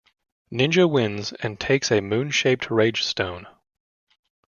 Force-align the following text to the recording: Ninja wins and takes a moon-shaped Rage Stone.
Ninja 0.51 0.89
wins 0.89 1.31
and 1.43 1.59
takes 1.59 1.91
a 1.91 2.01
moon-shaped 2.01 2.71
Rage 2.71 3.03
Stone. 3.03 3.45